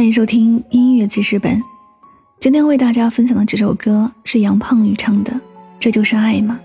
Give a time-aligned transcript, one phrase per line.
[0.00, 1.62] 欢迎收听音乐记事本。
[2.38, 5.30] 今天为大家分享的这首歌是杨胖宇唱的
[5.78, 6.58] 《这就是爱吗》。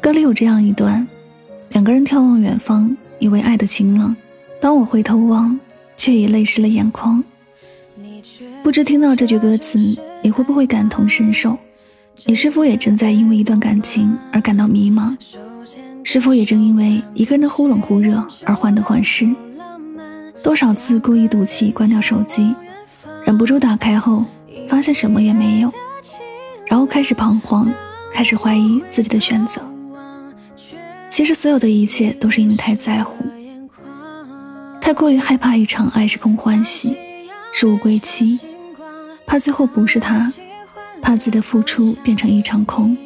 [0.00, 1.04] 歌里有这样一段：
[1.70, 4.14] 两个人眺望远方，以为爱的晴朗。
[4.60, 5.58] 当我回头望，
[5.96, 7.20] 却已泪湿了眼眶。
[8.62, 9.76] 不知听到这句歌词，
[10.22, 11.58] 你会不会感同身受？
[12.26, 15.16] 你是否也正在因为一段感情而感到迷茫？
[16.04, 19.26] 是否也正因为一个人的忽冷忽热而患得患失？
[20.46, 22.54] 多少次故意赌气关掉手机，
[23.24, 24.24] 忍不住打开后
[24.68, 25.72] 发现什么也没有，
[26.66, 27.68] 然后开始彷徨，
[28.12, 29.60] 开始怀疑自己的选择。
[31.08, 33.24] 其实所有的一切都是因为太在乎，
[34.80, 36.96] 太过于害怕一场爱是空欢喜，
[37.52, 38.38] 是无归期，
[39.26, 40.32] 怕最后不是他，
[41.02, 42.96] 怕自己的付出变成一场空。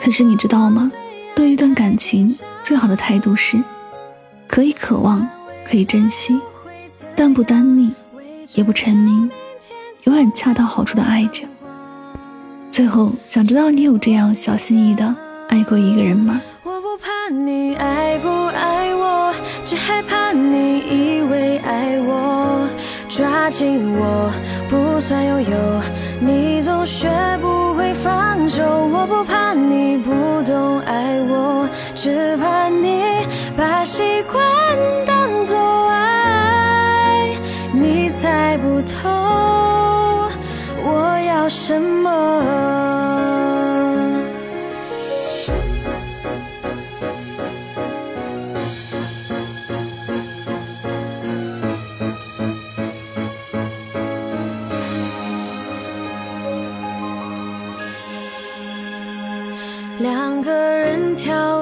[0.00, 0.92] 可是你知道吗？
[1.34, 3.60] 对于一段感情，最好的态度是，
[4.46, 5.28] 可以渴望，
[5.66, 6.40] 可以珍惜。
[7.20, 7.90] 但不单溺，
[8.54, 9.28] 也不沉迷，
[10.04, 11.42] 永远恰到好处的爱着。
[12.70, 15.12] 最后，想知道你有这样小心翼翼的
[15.48, 16.40] 爱过一个人吗？
[16.62, 19.34] 我不怕你爱不爱我，
[19.66, 22.68] 只害怕你以为爱我，
[23.08, 24.30] 抓紧我
[24.70, 25.82] 不算拥有，
[26.20, 27.08] 你总学
[27.40, 28.62] 不会放手。
[28.62, 30.12] 我不怕你不
[30.44, 32.67] 懂爱我，只怕
[41.68, 42.08] 什么。
[59.98, 61.57] 两个人眺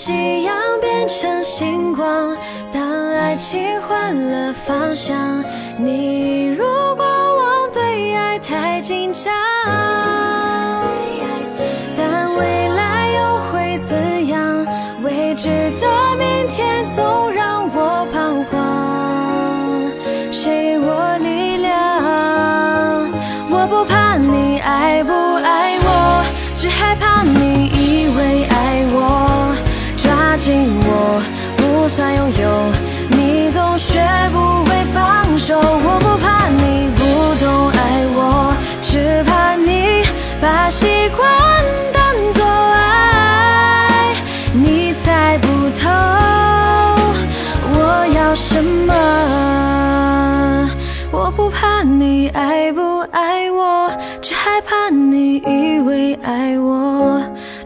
[0.00, 2.36] 夕阳变成星光，
[2.72, 2.80] 当
[3.16, 5.42] 爱情换了方向，
[5.76, 6.64] 你如
[6.94, 9.34] 果忘对爱太紧张，
[11.96, 14.64] 但未来又会怎样？
[15.02, 15.48] 未知
[15.80, 19.90] 的明天总让我彷徨，
[20.30, 20.67] 谁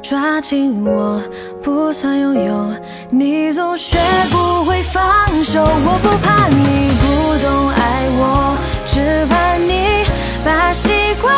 [0.02, 1.20] 抓紧我，
[1.62, 2.74] 不算拥有，
[3.10, 3.98] 你总学
[4.30, 5.02] 不会放
[5.44, 5.62] 手。
[5.62, 7.04] 我不怕你不
[7.44, 10.04] 懂爱我，只怕你
[10.44, 11.32] 把习惯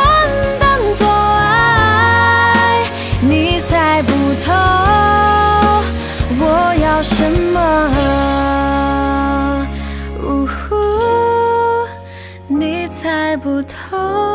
[0.59, 2.91] 当作爱。
[3.21, 4.13] 你猜不
[4.45, 4.53] 透
[6.41, 7.59] 我要什么，
[10.23, 10.75] 呜呼，
[12.49, 14.34] 你猜不透。